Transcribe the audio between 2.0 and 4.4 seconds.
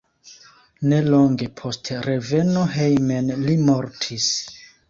reveno hejmen li mortis.